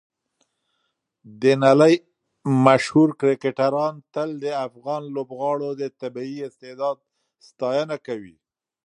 د 1.41 1.43
نړۍ 1.65 1.95
مشهور 2.65 3.09
کرکټران 3.21 3.93
تل 4.13 4.29
د 4.43 4.45
افغان 4.67 5.03
لوبغاړو 5.15 5.69
د 5.81 5.83
طبیعي 6.01 6.39
استعداد 6.49 6.97
ستاینه 7.47 7.97
کوي. 8.07 8.35